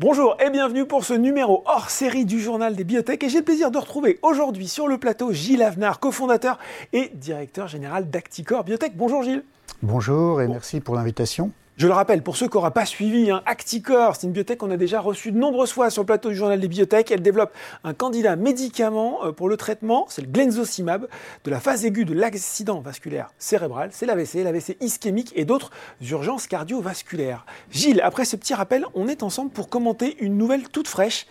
[0.00, 3.44] Bonjour et bienvenue pour ce numéro hors série du journal des biotech et j'ai le
[3.44, 6.60] plaisir de retrouver aujourd'hui sur le plateau Gilles Avenard, cofondateur
[6.92, 8.96] et directeur général d'Acticor Biotech.
[8.96, 9.42] Bonjour Gilles.
[9.82, 11.50] Bonjour et merci pour l'invitation.
[11.78, 14.72] Je le rappelle, pour ceux qui n'auraient pas suivi, hein, Acticor, c'est une biotech qu'on
[14.72, 17.12] a déjà reçue de nombreuses fois sur le plateau du journal des biotech.
[17.12, 17.52] Elle développe
[17.84, 21.06] un candidat médicament euh, pour le traitement, c'est le glenzocimab,
[21.44, 23.90] de la phase aiguë de l'accident vasculaire cérébral.
[23.92, 27.46] C'est l'AVC, l'AVC ischémique et d'autres urgences cardiovasculaires.
[27.70, 31.28] Gilles, après ce petit rappel, on est ensemble pour commenter une nouvelle toute fraîche.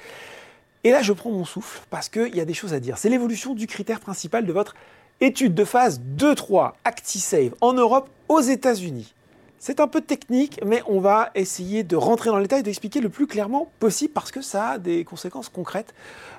[0.85, 2.97] Et là, je prends mon souffle parce qu'il y a des choses à dire.
[2.97, 4.75] C'est l'évolution du critère principal de votre
[5.19, 9.13] étude de phase 2-3 ActiSave en Europe aux États-Unis.
[9.59, 13.09] C'est un peu technique, mais on va essayer de rentrer dans le détail, d'expliquer le
[13.09, 15.95] plus clairement possible parce que ça a des conséquences concrètes,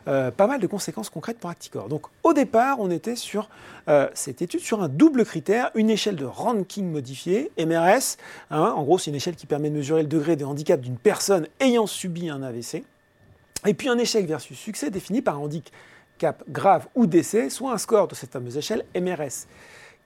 [0.07, 1.89] euh, pas mal de conséquences concrètes pour Acticor.
[1.89, 3.49] Donc au départ, on était sur
[3.89, 8.19] euh, cette étude sur un double critère, une échelle de ranking modifiée, MRS.
[8.53, 10.97] Hein, en gros, c'est une échelle qui permet de mesurer le degré de handicap d'une
[10.97, 12.85] personne ayant subi un AVC.
[13.67, 17.79] Et puis un échec versus succès défini par un handicap grave ou décès, soit un
[17.79, 19.49] score de cette fameuse échelle MRS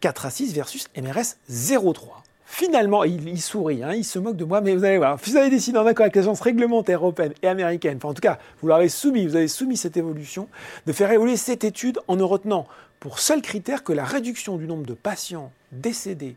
[0.00, 2.22] 4 à 6 versus MRS 0,3.
[2.44, 5.48] Finalement, il, sourit, hein, il se moque de moi, mais vous allez voir, vous avez
[5.48, 8.88] décidé en accord avec l'agence réglementaire européenne et américaine, enfin en tout cas, vous l'avez
[8.88, 10.48] soumis, vous avez soumis cette évolution,
[10.86, 12.66] de faire évoluer cette étude en ne retenant
[13.00, 16.36] pour seul critère que la réduction du nombre de patients décédés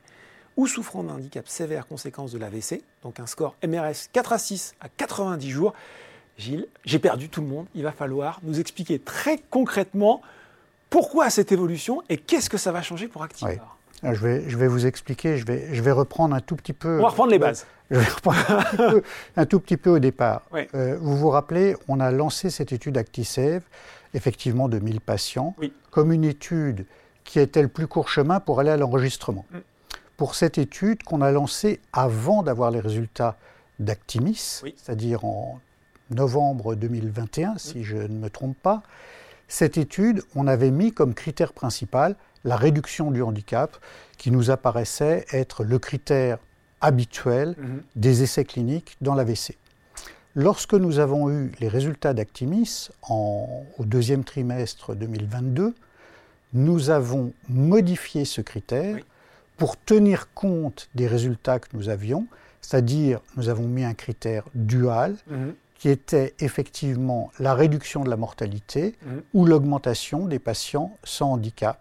[0.57, 4.75] ou souffrant d'un handicap sévère conséquence de l'AVC, donc un score MRS 4 à 6
[4.79, 5.73] à 90 jours.
[6.37, 10.21] Gilles, j'ai perdu tout le monde, il va falloir nous expliquer très concrètement
[10.89, 13.51] pourquoi cette évolution et qu'est-ce que ça va changer pour Activar.
[13.59, 16.73] Ah, je vais, je vais vous expliquer, je vais, je vais reprendre un tout petit
[16.73, 16.99] peu.
[16.99, 17.65] On va reprendre les bases.
[17.91, 19.01] Je vais reprendre
[19.37, 20.41] un, tout petit peu au départ.
[20.73, 23.61] Euh, vous vous rappelez, on a lancé cette étude ActiSave,
[24.15, 25.55] effectivement de 1000 patients,
[25.91, 26.87] comme une étude
[27.25, 29.45] qui était le plus court chemin pour aller à l'enregistrement.
[29.51, 29.57] Mm.
[30.17, 33.37] Pour cette étude qu'on a lancée avant d'avoir les résultats
[33.77, 35.59] d'Actimis, c'est-à-dire en
[36.09, 37.57] novembre 2021, mm.
[37.59, 38.81] si je ne me trompe pas,
[39.47, 43.75] cette étude, on avait mis comme critère principal la réduction du handicap,
[44.17, 46.37] qui nous apparaissait être le critère
[46.79, 47.81] habituel mhm.
[47.95, 49.57] des essais cliniques dans l'AVC.
[50.35, 55.73] Lorsque nous avons eu les résultats d'Actimis au deuxième trimestre 2022,
[56.53, 58.97] nous avons modifié ce critère
[59.57, 62.27] pour tenir compte des résultats que nous avions,
[62.61, 65.53] c'est-à-dire nous avons mis un critère dual mhm.
[65.77, 69.21] qui était effectivement la réduction de la mortalité mhm.
[69.33, 71.79] ou l'augmentation des patients sans handicap.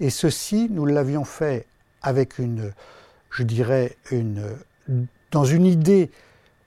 [0.00, 1.66] Et ceci, nous l'avions fait
[2.02, 2.72] avec une,
[3.30, 4.42] je dirais, une,
[5.30, 6.10] dans une idée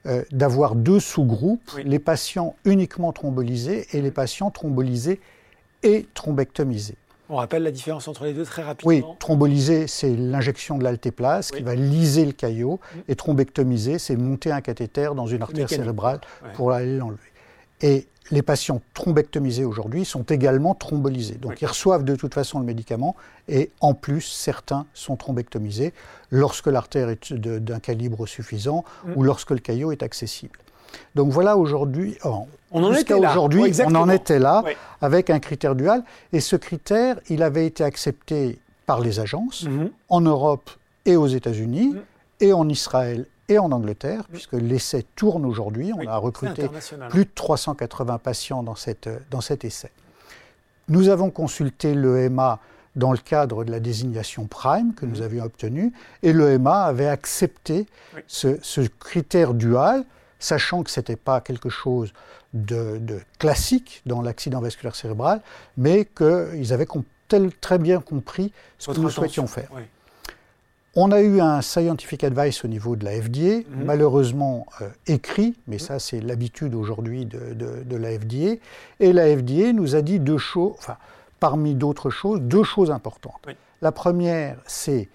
[0.06, 5.20] euh, d'avoir deux sous-groupes, les patients uniquement thrombolisés et les patients thrombolisés
[5.82, 6.98] et thrombectomisés.
[7.30, 8.90] On rappelle la différence entre les deux très rapidement.
[8.90, 13.00] Oui, thrombolisé, c'est l'injection de l'altéplase qui va liser le caillot, mm.
[13.08, 16.22] et thrombectomisé, c'est monter un cathéter dans une artère cérébrale
[16.54, 17.33] pour aller l'enlever.
[17.84, 21.36] Et les patients thrombectomisés aujourd'hui sont également thrombolisés.
[21.36, 23.16] Donc ils reçoivent de toute façon le médicament
[23.48, 25.94] et en plus certains sont thrombectomisés
[26.32, 29.14] lorsque l'artère est d'un calibre suffisant mm.
[29.16, 30.58] ou lorsque le caillot est accessible.
[31.16, 34.64] Donc voilà aujourd'hui, oh, on en était aujourd'hui, on en était là
[35.02, 39.90] avec un critère dual et ce critère, il avait été accepté par les agences mm-hmm.
[40.10, 40.70] en Europe
[41.06, 42.02] et aux États-Unis mm.
[42.42, 45.92] et en Israël et en Angleterre, puisque l'essai tourne aujourd'hui.
[45.98, 46.70] On a recruté
[47.10, 49.92] plus de 380 patients dans, cette, dans cet essai.
[50.90, 52.60] Nous avons consulté l'EMA
[52.96, 55.24] dans le cadre de la désignation Prime que nous mhm.
[55.24, 57.88] avions obtenue, et l'EMA avait accepté
[58.28, 60.06] ce, ce, critère dual,
[60.40, 62.14] sachant que ce n'était pas quelque chose
[62.54, 65.42] de, de classique dans l'accident vasculaire cérébral,
[65.76, 66.88] mais qu'ils avaient
[67.62, 69.70] très bien compris ce que nous souhaitions faire.
[70.96, 73.84] On a eu un scientific advice au niveau de la FDA, mhm.
[73.84, 75.80] malheureusement euh, écrit, mais mhm.
[75.80, 78.60] ça c'est l'habitude aujourd'hui de, la FDA.
[79.00, 80.98] Et la FDA nous a dit deux choses, enfin,
[81.40, 83.42] parmi d'autres choses, deux choses importantes.
[83.82, 85.10] La première, c'est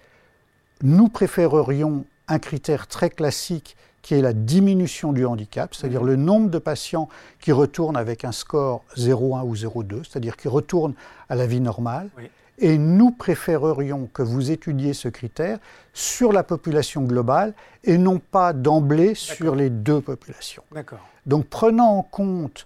[0.81, 6.07] nous préférerions un critère très classique qui est la diminution du handicap, c'est-à-dire mhm.
[6.07, 7.07] le nombre de patients
[7.39, 10.93] qui retournent avec un score 0,1 ou 0,2, c'est-à-dire qui retournent
[11.29, 12.09] à la vie normale.
[12.61, 15.59] Et nous préférerions que vous étudiez ce critère
[15.93, 17.53] sur la population globale
[17.83, 20.63] et non pas d'emblée sur les deux populations.
[21.25, 22.65] Donc prenant en compte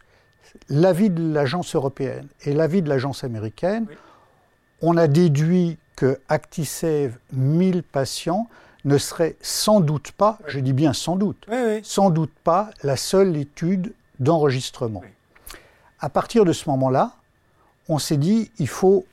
[0.69, 3.85] l'avis de l'agence européenne et l'avis de l'agence américaine,
[4.81, 8.49] on a déduit que Actisave 1000 patients
[8.85, 11.47] ne serait sans doute pas, je dis bien sans doute,
[11.83, 15.03] sans doute pas la seule étude d'enregistrement.
[15.99, 17.13] À partir de ce moment-là,
[17.87, 19.05] on s'est dit il faut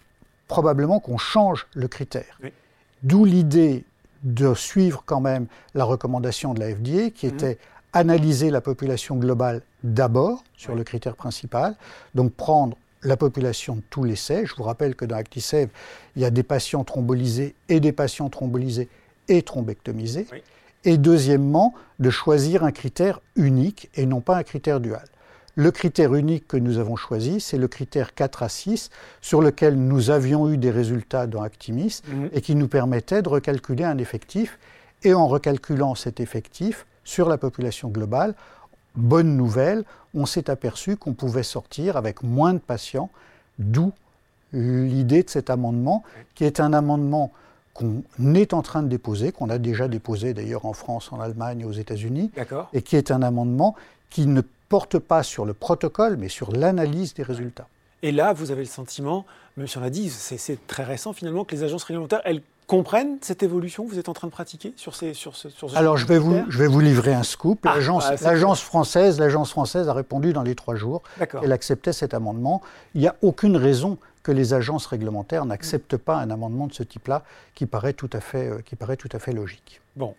[0.51, 2.41] probablement qu'on change le critère.
[3.05, 3.85] D'où l'idée
[4.25, 7.35] de suivre quand même la recommandation de la FDA qui mhm.
[7.35, 7.59] était
[7.93, 11.77] analyser la population globale d'abord sur le critère principal,
[12.17, 14.45] donc prendre la population de tous les l'essai.
[14.45, 15.69] Je vous rappelle que dans ActiSave,
[16.17, 18.89] il y a des patients thrombolisés et des patients thrombolisés
[19.29, 20.27] et thrombectomisés.
[20.85, 25.07] Et deuxièmement, de choisir un critère unique et non pas un critère dual.
[25.61, 28.89] Le critère unique que nous avons choisi, c'est le critère 4 à 6,
[29.21, 32.31] sur lequel nous avions eu des résultats dans Actimis mhm.
[32.33, 34.59] et qui nous permettait de recalculer un effectif.
[35.03, 38.35] Et en recalculant cet effectif sur la population globale,
[38.95, 39.85] bonne nouvelle,
[40.15, 43.11] on s'est aperçu qu'on pouvait sortir avec moins de patients,
[43.59, 43.93] d'où
[44.55, 46.05] l'idée de cet amendement,
[46.35, 47.33] qui est un amendement
[47.75, 48.03] qu'on
[48.35, 51.73] est en train de déposer, qu'on a déjà déposé d'ailleurs en France, en Allemagne, aux
[51.73, 52.31] États-Unis,
[52.73, 53.77] et qui est un amendement
[54.09, 54.41] qui ne
[54.71, 57.69] porte pas sur le protocole, mais sur l'analyse des résultats.
[58.03, 59.27] Et là, vous avez le sentiment,
[59.59, 63.19] même si on l'a dit, c'est très récent finalement, que les agences réglementaires, elles comprennent
[63.21, 65.97] cette évolution que vous êtes en train de pratiquer sur ces sur ce, sur Alors
[65.97, 67.67] je vais vous je vais vous livrer un scoop.
[67.67, 67.75] Ah,
[68.23, 71.03] l'agence française l'agence française a répondu dans les trois jours.
[71.43, 72.63] Elle acceptait cet amendement.
[72.95, 76.85] Il n'y a aucune raison que les agences réglementaires n'acceptent pas un amendement de ce
[76.85, 77.25] type-là
[77.57, 79.81] qui paraît tout à fait euh, qui paraît tout à fait logique.
[79.97, 80.15] Bon,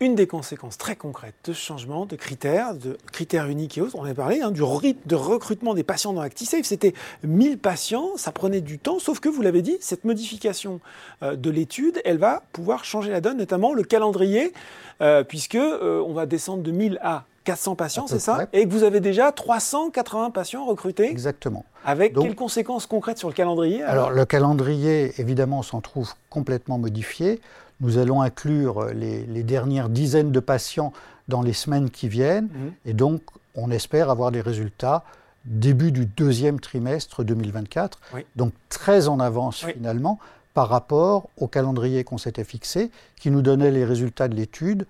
[0.00, 3.96] une des conséquences très concrètes de ce changement de critères, de critères uniques et autres,
[3.96, 8.16] on a parlé hein, du rythme de recrutement des patients dans ActiSafe, c'était 1000 patients,
[8.16, 10.80] ça prenait du temps, sauf que vous l'avez dit, cette modification
[11.22, 14.52] euh, de l'étude, elle va pouvoir changer la donne, notamment le calendrier,
[15.00, 18.72] euh, puisque euh, on va descendre de 1000 à 400 patients, c'est ça Et que
[18.72, 21.64] vous avez déjà 380 patients recrutés Exactement.
[21.84, 27.40] Avec quelles conséquences concrètes sur le calendrier alors, le calendrier, évidemment, s'en trouve complètement modifié.
[27.80, 30.92] Nous allons inclure les, dernières dizaines de patients
[31.28, 32.48] dans les semaines qui viennent.
[32.52, 32.72] Mhm.
[32.86, 33.22] Et donc,
[33.54, 35.04] on espère avoir des résultats
[35.44, 38.00] début du deuxième trimestre 2024.
[38.34, 40.18] Donc, très en avance finalement
[40.54, 42.90] par rapport au calendrier qu'on s'était fixé,
[43.20, 44.86] qui nous donnait les résultats de l'étude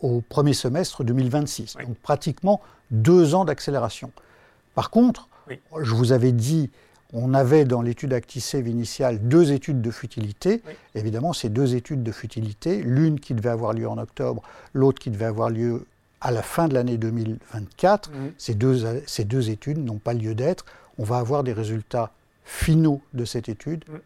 [0.00, 1.76] au premier semestre 2026.
[1.86, 2.60] Donc, pratiquement
[2.90, 4.10] deux ans d'accélération.
[4.74, 6.70] Par contre, je vous avais dit
[7.12, 10.62] on avait dans l'étude ActiSave initiale deux études de futilité.
[10.94, 14.42] Évidemment, ces deux études de futilité, l'une qui devait avoir lieu en octobre,
[14.72, 15.86] l'autre qui devait avoir lieu
[16.20, 18.14] à la fin de l'année 2024, mmh.
[18.38, 20.64] ces, deux, ces deux études n'ont pas lieu d'être.
[20.98, 22.12] On va avoir des résultats
[22.44, 23.96] finaux de cette étude mmh.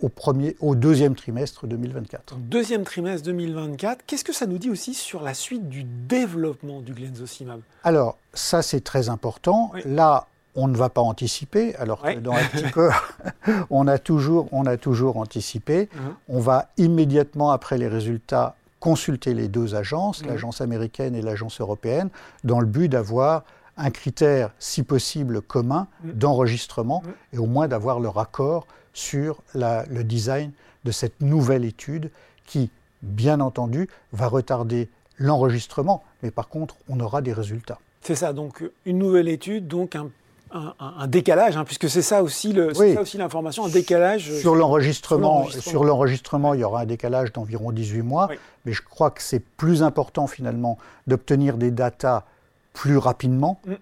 [0.00, 2.36] au, premier, au deuxième trimestre 2024.
[2.36, 6.94] Deuxième trimestre 2024, qu'est-ce que ça nous dit aussi sur la suite du développement du
[6.94, 9.70] glenzocimab Alors, ça c'est très important.
[9.84, 10.26] Là,
[10.58, 12.92] on ne va pas anticiper, alors que dans Acticor,
[13.70, 15.88] on, a toujours, on a toujours anticipé.
[15.94, 16.14] Mhm.
[16.28, 20.30] On va immédiatement après les résultats consulter les deux agences, mhm.
[20.30, 22.10] l'agence américaine et l'agence européenne,
[22.42, 23.44] dans le but d'avoir
[23.76, 26.12] un critère, si possible, commun mhm.
[26.14, 30.50] d'enregistrement et au moins d'avoir leur accord sur le design
[30.84, 32.10] de cette nouvelle étude
[32.46, 32.70] qui,
[33.02, 34.88] bien entendu, va retarder
[35.18, 37.78] l'enregistrement, mais par contre, on aura des résultats.
[38.00, 40.08] C'est ça, donc une nouvelle étude, donc un
[40.52, 44.32] un, décalage, hein, puisque c'est ça aussi l'information, un décalage.
[44.40, 48.28] Sur l'enregistrement, sur l'enregistrement, il y aura un décalage d'environ 18 mois,
[48.64, 52.24] mais je crois que c'est plus important finalement d'obtenir des datas
[52.72, 53.60] plus rapidement.
[53.66, 53.74] Mm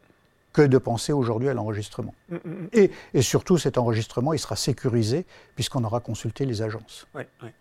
[0.56, 2.14] que de penser aujourd'hui à l'enregistrement.
[2.30, 2.68] Mm, mm, mm.
[2.72, 7.06] Et, et, surtout, cet enregistrement, il sera sécurisé puisqu'on aura consulté les agences.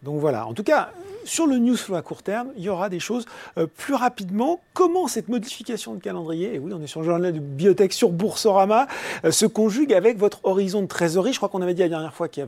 [0.02, 0.92] Donc voilà, en tout cas,
[1.25, 3.25] sur le newsflow à court terme, il y aura des choses
[3.58, 4.62] euh, plus rapidement.
[4.74, 8.12] Comment cette modification de calendrier, et oui, on est sur le journal de biotech sur
[8.12, 8.88] Boursorama,
[9.25, 11.34] euh, se conjugue avec votre horizon de trésorerie?
[11.34, 12.46] Je crois qu'on avait dit la dernière fois qu'il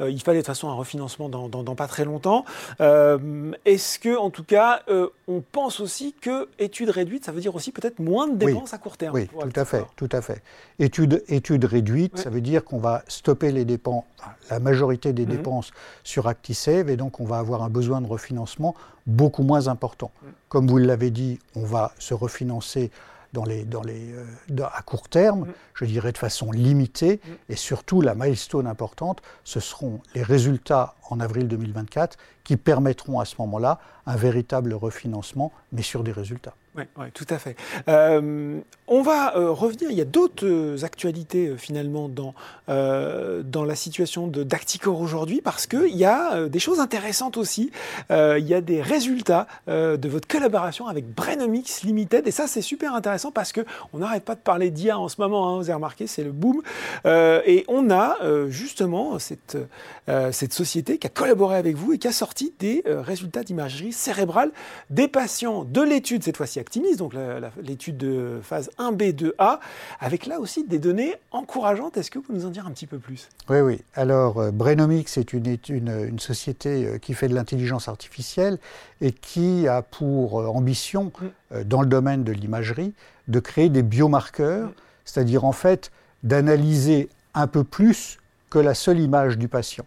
[0.00, 2.44] euh, il fallait de toute façon un refinancement dans, dans, pas très longtemps.
[2.80, 4.82] Est-ce que, en tout cas,
[5.28, 8.78] on pense aussi que études réduites, ça veut dire aussi peut-être moins de dépenses à
[8.78, 9.14] court terme?
[9.14, 10.42] Oui, tout à fait tout à fait.
[10.78, 14.04] Étude, étude réduite, ça veut dire qu'on va stopper les dépenses,
[14.50, 15.36] la majorité des mhm.
[15.36, 15.70] dépenses
[16.02, 18.74] sur ActiSave, et donc on va avoir un besoin de refinancement
[19.06, 20.10] beaucoup moins important.
[20.48, 22.90] Comme vous l'avez dit, on va se refinancer
[23.32, 28.00] dans les, dans les, euh, à court terme, je dirais de façon limitée, et surtout
[28.00, 33.78] la milestone importante, ce seront les résultats en avril 2024 qui permettront à ce moment-là
[34.06, 36.54] un véritable refinancement, mais sur des résultats.
[36.76, 37.56] Oui, ouais, tout à fait.
[37.88, 42.34] Euh, on va euh, revenir, il y a d'autres euh, actualités finalement dans,
[42.68, 47.70] dans la situation d'Acticor aujourd'hui parce qu'il y a des choses intéressantes aussi.
[48.10, 52.94] il y a des résultats de votre collaboration avec Brenomix Limited et ça c'est super
[52.94, 56.06] intéressant parce qu'on n'arrête pas de parler d'IA en ce moment, hein, vous avez remarqué,
[56.06, 56.60] c'est le boom.
[57.04, 58.16] et on a
[58.48, 59.56] justement cette,
[60.32, 64.50] cette société qui a collaboré avec vous et qui a sorti des résultats d'imagerie cérébrale
[64.90, 66.58] des patients de l'étude cette fois-ci
[66.96, 67.14] donc
[67.62, 69.58] l'étude de phase 1B, 2A,
[70.00, 71.96] avec là aussi des données encourageantes.
[71.96, 73.28] Est-ce que vous pouvez nous en dire un petit peu plus?
[73.48, 73.80] Oui, oui.
[73.94, 78.58] Alors, euh, Brainomics est une, une, société euh, qui fait de l'intelligence artificielle
[79.00, 81.12] et qui a pour euh, ambition
[81.64, 82.92] dans le domaine de l'imagerie,
[83.28, 84.70] de créer des biomarqueurs,
[85.04, 85.90] c'est-à-dire en fait
[86.22, 88.18] d'analyser un peu plus
[88.50, 89.86] que la seule image du patient.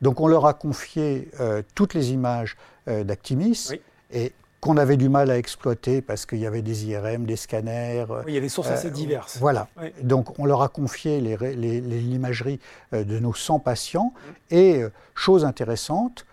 [0.00, 1.28] Donc on leur a confié
[1.74, 3.70] toutes les images d'Actimis
[4.12, 4.32] et
[4.62, 8.06] qu'on avait du mal à exploiter parce qu'il y avait des IRM, des scanners.
[8.08, 9.36] Oui, il y a des sources assez diverses.
[9.38, 9.68] Voilà.
[10.02, 12.60] Donc on leur a confié l'imagerie
[12.92, 14.14] de nos 100 patients
[14.50, 14.82] et,
[15.14, 16.24] chose intéressante,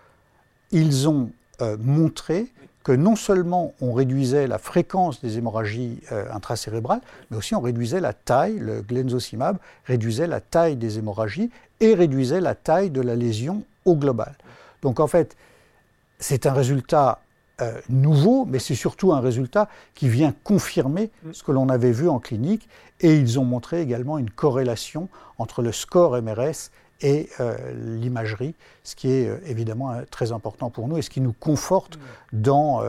[0.71, 1.31] ils ont
[1.79, 2.51] montré
[2.83, 7.99] que non seulement on réduisait la fréquence des hémorragies euh, intracérébrales, mais aussi on réduisait
[7.99, 13.15] la taille, le glenzocimab réduisait la taille des hémorragies et réduisait la taille de la
[13.15, 14.35] lésion au global.
[14.81, 15.35] Donc en fait,
[16.19, 17.19] c'est un résultat
[17.61, 22.07] euh, nouveau, mais c'est surtout un résultat qui vient confirmer ce que l'on avait vu
[22.07, 22.67] en clinique.
[23.01, 28.95] Et ils ont montré également une corrélation entre le score MRS et euh, l'imagerie, ce
[28.95, 31.99] qui est euh, évidemment très important pour nous et ce qui nous conforte
[32.33, 32.81] dans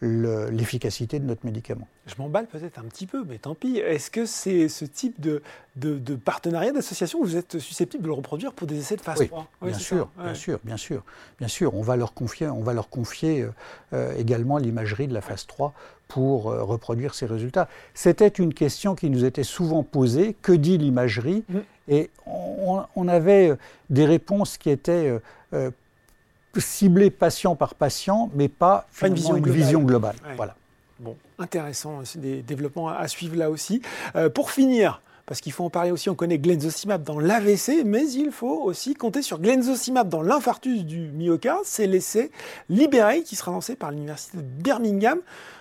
[0.00, 1.88] l'efficacité de notre médicament.
[2.08, 3.78] Je m'emballe peut-être un petit peu, mais tant pis.
[3.78, 5.42] Est-ce que c'est ce type de,
[5.76, 9.46] de, partenariat, d'association, vous êtes susceptible de le reproduire pour des essais de phase 3
[9.62, 11.04] oui, bien sûr, bien sûr, bien sûr,
[11.38, 11.74] bien sûr.
[11.74, 13.46] On va leur confier, on va leur confier
[14.16, 15.74] également l'imagerie de la phase 3
[16.08, 17.68] pour reproduire ces résultats.
[17.94, 20.34] C'était une question qui nous était souvent posée.
[20.40, 21.44] Que dit l'imagerie?
[21.48, 21.58] Mm.
[21.88, 23.56] Et on, avait euh,
[23.88, 25.18] des réponses qui étaient euh,
[25.54, 25.70] euh,
[26.56, 30.16] ciblées patient par patient, mais pas, une vision globale.
[30.36, 30.54] Voilà.
[31.00, 33.82] Bon, intéressant, c'est des développements à suivre là aussi.
[34.34, 38.32] pour finir, parce qu'il faut en parler aussi, on connaît glenzocimab dans l'AVC, mais il
[38.32, 41.64] faut aussi compter sur glenzocimab dans l'infarctus du myocarde.
[41.64, 42.30] C'est l'essai
[42.70, 45.18] Libéré qui sera lancé par l'université de Birmingham.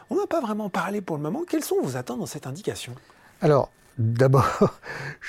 [0.09, 1.43] On n'a pas vraiment parlé pour le moment.
[1.45, 2.93] Quelles sont vos attentes dans cette indication?
[3.41, 4.79] Alors, D'abord,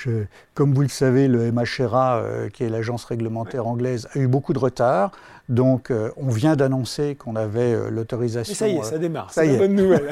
[0.53, 4.53] comme vous le savez, le MHRA, euh, qui est l'agence réglementaire anglaise, a eu beaucoup
[4.53, 5.11] de retard.
[5.47, 8.53] Donc, euh, on vient d'annoncer qu'on avait euh, l'autorisation.
[8.53, 9.33] ça y est, ça démarre.
[9.33, 10.09] C'est la bonne nouvelle.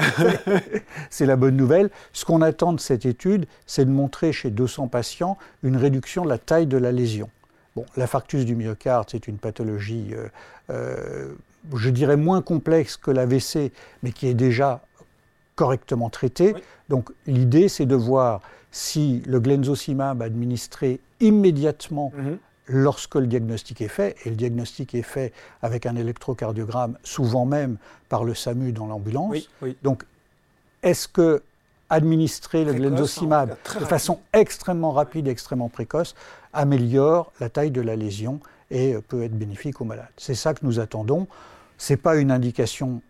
[1.12, 1.92] c'est la bonne nouvelle.
[2.14, 6.30] Ce qu'on attend de cette étude, c'est de montrer chez 200 patients une réduction de
[6.30, 7.30] la taille de la lésion.
[7.76, 10.16] Bon, l'infarctus du myocarde, c'est une pathologie,
[10.68, 13.72] je dirais, moins complexe que l'AVC,
[14.02, 14.82] mais qui est déjà
[15.58, 16.56] correctement traité.
[16.88, 22.38] Donc l'idée, c'est de voir si le glenzocimab administré immédiatement mhm.
[22.68, 27.78] lorsque le diagnostic est fait, et le diagnostic est fait avec un électrocardiogramme, souvent même
[28.08, 29.50] par le SAMU dans l'ambulance.
[29.84, 30.06] Donc
[30.84, 31.42] est-ce que
[31.90, 33.48] administrer le hein,
[33.80, 36.16] de façon extrêmement rapide, extrêmement précoce,
[36.52, 40.10] améliore la taille de la lésion et peut être bénéfique aux malades.
[40.18, 41.28] C'est ça que nous attendons.
[41.78, 43.02] Ce n'est pas une indication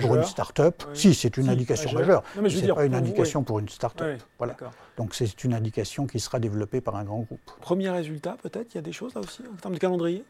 [0.00, 0.82] pour une start-up.
[0.94, 2.22] Si, c'est une indication majeure.
[2.40, 4.20] mais ce n'est pas une indication pour une start-up.
[4.38, 4.56] voilà.
[4.96, 7.40] Donc c'est une indication qui sera développée par un grand groupe.
[7.60, 10.24] Premier résultat, peut-être Il y a des choses là aussi, en termes de calendrier?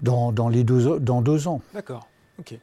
[0.00, 1.62] Dans, dans, les deux, dans deux ans.
[1.72, 2.06] D'accord.
[2.38, 2.52] Ok.
[2.52, 2.58] Et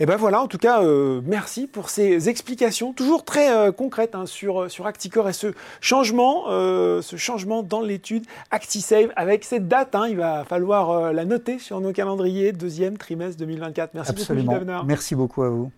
[0.00, 4.14] eh ben voilà, en tout cas, euh, merci pour ces explications toujours très euh, concrètes
[4.14, 9.66] hein, sur, sur Acticor et ce changement, euh, ce changement dans l'étude ActiSave avec cette
[9.66, 9.94] date.
[9.94, 13.94] Hein, il va falloir la noter sur nos calendriers, deuxième trimestre 2024.
[13.94, 14.58] Merci Absolument.
[14.58, 15.70] beaucoup, Merci beaucoup à vous.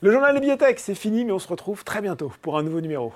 [0.00, 2.80] Le journal des bibliothèques, c'est fini, mais on se retrouve très bientôt pour un nouveau
[2.80, 3.12] numéro.